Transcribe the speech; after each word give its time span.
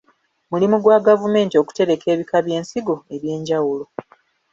Mulimu 0.51 0.77
gwa 0.83 0.97
gavumenti 1.07 1.55
okutereka 1.61 2.05
ebika 2.13 2.37
by'ensigo 2.45 2.95
eby'enjawulo. 3.15 3.85